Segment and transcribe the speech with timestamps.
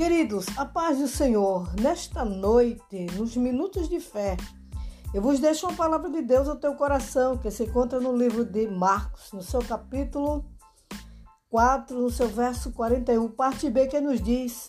[0.00, 4.34] Queridos, a paz do Senhor, nesta noite, nos minutos de fé,
[5.12, 8.42] eu vos deixo uma palavra de Deus ao teu coração, que se encontra no livro
[8.42, 10.42] de Marcos, no seu capítulo
[11.50, 14.68] 4, no seu verso 41, parte B, que nos diz: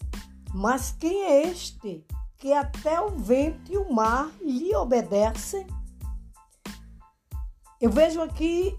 [0.54, 2.06] Mas quem é este
[2.38, 5.66] que até o vento e o mar lhe obedecem?
[7.80, 8.78] Eu vejo aqui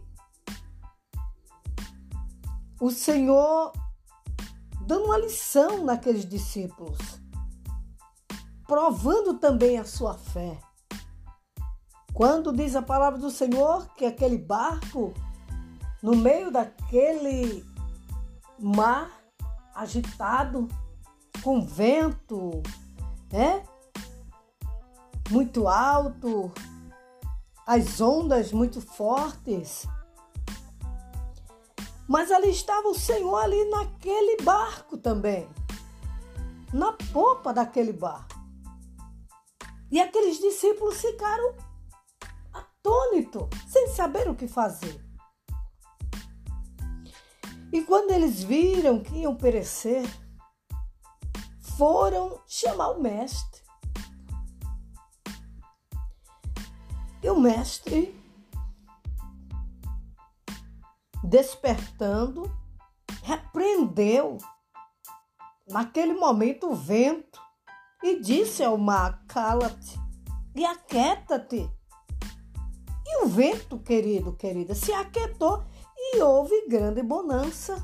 [2.78, 3.72] o Senhor
[4.86, 6.98] dando uma lição naqueles discípulos,
[8.66, 10.58] provando também a sua fé.
[12.12, 15.14] Quando diz a palavra do Senhor que aquele barco,
[16.02, 17.64] no meio daquele
[18.58, 19.10] mar
[19.74, 20.68] agitado,
[21.42, 22.62] com vento,
[23.32, 23.64] né?
[25.30, 26.52] Muito alto,
[27.66, 29.86] as ondas muito fortes,
[32.08, 35.48] mas ali estava o Senhor ali naquele barco também.
[36.72, 38.40] Na popa daquele barco.
[39.90, 41.54] E aqueles discípulos ficaram
[42.52, 45.04] atônitos, sem saber o que fazer.
[47.72, 50.04] E quando eles viram que iam perecer,
[51.76, 53.62] foram chamar o mestre.
[57.22, 58.21] E o mestre
[61.32, 62.54] despertando,
[63.22, 64.36] repreendeu
[65.66, 67.40] naquele momento o vento
[68.02, 69.98] e disse ao mar: cala-te
[70.54, 71.70] e aquieta-te.
[73.06, 75.64] E o vento, querido, querida, se aquietou
[75.96, 77.76] e houve grande bonança.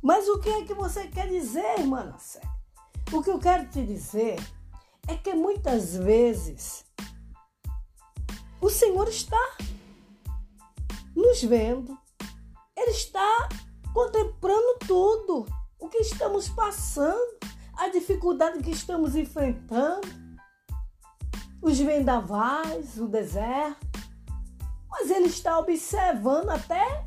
[0.00, 2.14] Mas o que é que você quer dizer, irmã
[3.12, 4.36] O que eu quero te dizer
[5.08, 6.84] é que muitas vezes
[8.60, 9.56] o Senhor está
[11.24, 11.98] nos vendo.
[12.76, 13.48] Ele está
[13.92, 15.46] contemplando tudo,
[15.78, 17.38] o que estamos passando,
[17.76, 20.08] a dificuldade que estamos enfrentando,
[21.62, 23.86] os vendavais, o deserto.
[24.90, 27.04] Mas ele está observando até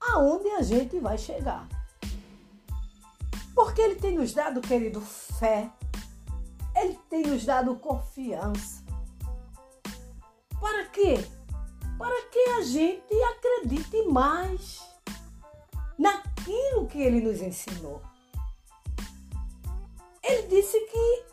[0.00, 1.68] aonde a gente vai chegar.
[3.54, 5.70] Porque ele tem nos dado, querido, fé.
[6.74, 8.82] Ele tem nos dado confiança.
[10.60, 11.18] Para quê?
[12.00, 14.80] Para que a gente acredite mais
[15.98, 18.00] naquilo que ele nos ensinou.
[20.22, 21.24] Ele disse que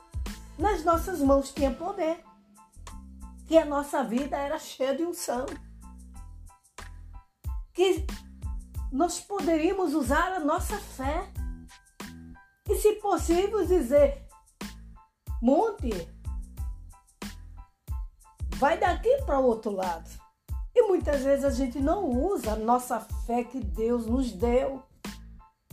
[0.61, 2.21] nas nossas mãos tinha poder,
[3.45, 5.45] que a nossa vida era cheia de unção,
[7.73, 8.05] que
[8.91, 11.31] nós poderíamos usar a nossa fé
[12.69, 14.27] e, se possível, dizer:
[15.41, 15.91] monte,
[18.57, 20.26] vai daqui para o outro lado.
[20.77, 24.83] E muitas vezes a gente não usa a nossa fé que Deus nos deu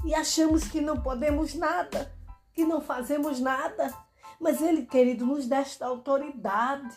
[0.02, 2.10] e achamos que não podemos nada,
[2.54, 3.92] que não fazemos nada.
[4.40, 6.88] Mas Ele, querido, nos dá esta autoridade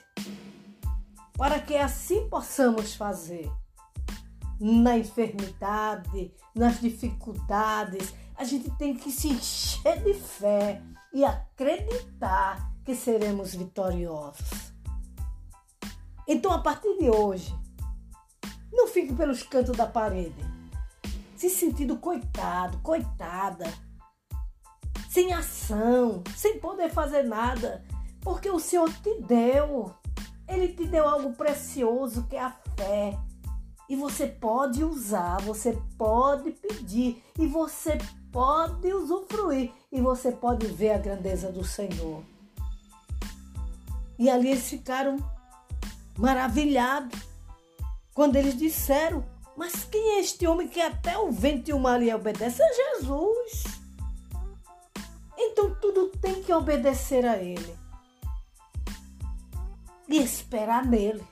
[1.34, 3.51] para que assim possamos fazer.
[4.57, 10.81] Na enfermidade, nas dificuldades, a gente tem que se encher de fé
[11.13, 14.72] e acreditar que seremos vitoriosos.
[16.25, 17.53] Então, a partir de hoje,
[18.72, 20.45] não fique pelos cantos da parede,
[21.35, 23.66] se sentindo coitado, coitada,
[25.09, 27.83] sem ação, sem poder fazer nada,
[28.22, 29.94] porque o Senhor te deu.
[30.47, 33.17] Ele te deu algo precioso que é a fé.
[33.89, 37.97] E você pode usar, você pode pedir, e você
[38.31, 42.22] pode usufruir, e você pode ver a grandeza do Senhor.
[44.19, 45.17] E ali eles ficaram
[46.17, 47.26] maravilhados
[48.17, 49.23] quando eles disseram:
[49.55, 52.63] Mas quem é este homem que até o vento e o mar lhe obedece?
[52.63, 53.63] É Jesus.
[55.38, 57.77] Então tudo tem que obedecer a Ele
[60.09, 61.23] e esperar nele.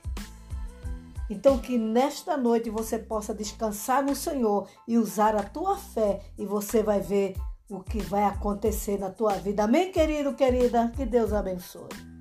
[1.28, 6.46] Então que nesta noite você possa descansar no Senhor e usar a tua fé e
[6.46, 7.34] você vai ver
[7.68, 9.64] o que vai acontecer na tua vida.
[9.64, 10.92] Amém, querido, querida?
[10.94, 12.15] Que Deus abençoe.